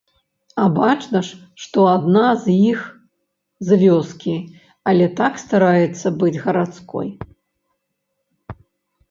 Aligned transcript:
А 0.61 0.63
бачна 0.77 1.19
ж, 1.25 1.35
што 1.65 1.83
адна 1.97 2.23
з 2.45 2.55
іх 2.71 2.79
з 3.67 3.77
вёскі, 3.83 4.33
але 4.93 5.05
так 5.21 5.33
стараецца 5.45 6.07
быць 6.25 6.35
гарадской. 6.47 7.07